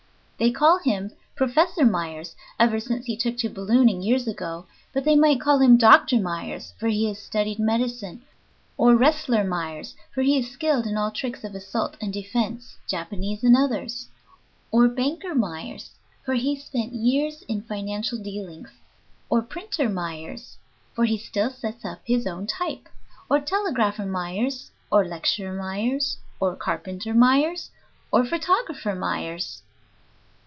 They 0.37 0.49
call 0.49 0.79
him 0.79 1.11
"Professor" 1.35 1.85
Myers 1.85 2.35
ever 2.59 2.79
since 2.79 3.05
he 3.05 3.15
took 3.15 3.37
to 3.37 3.47
ballooning, 3.49 4.01
years 4.01 4.27
ago; 4.27 4.65
but 4.91 5.03
they 5.03 5.15
might 5.15 5.39
call 5.39 5.59
him 5.59 5.77
Dr. 5.77 6.19
Myers, 6.19 6.73
for 6.79 6.87
he 6.87 7.05
has 7.09 7.19
studied 7.21 7.59
medicine, 7.59 8.23
or 8.75 8.95
Wrestler 8.95 9.43
Myers, 9.43 9.95
for 10.11 10.23
he 10.23 10.39
is 10.39 10.49
skilled 10.49 10.87
in 10.87 10.97
all 10.97 11.11
tricks 11.11 11.43
of 11.43 11.53
assault 11.53 11.95
and 12.01 12.11
defense, 12.11 12.77
Japanese 12.87 13.43
and 13.43 13.55
others, 13.55 14.07
or 14.71 14.87
Banker 14.87 15.35
Myers, 15.35 15.91
for 16.25 16.33
he 16.33 16.55
spent 16.55 16.93
years 16.93 17.43
in 17.43 17.61
financial 17.61 18.17
dealings, 18.17 18.71
or 19.29 19.43
Printer 19.43 19.89
Myers, 19.89 20.57
for 20.95 21.05
he 21.05 21.19
still 21.19 21.51
sets 21.51 21.85
up 21.85 22.01
his 22.03 22.25
own 22.25 22.47
type, 22.47 22.89
or 23.29 23.39
Telegrapher 23.39 24.07
Myers, 24.07 24.71
or 24.91 25.05
Lecturer 25.05 25.53
Myers, 25.53 26.17
or 26.39 26.55
Carpenter 26.55 27.13
Myers, 27.13 27.69
or 28.11 28.25
Photographer 28.25 28.95
Myers. 28.95 29.61